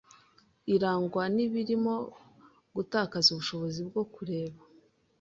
[0.73, 1.95] irangwa n’ibirimo
[2.75, 4.61] gutakaza ubushobozi bwo kureba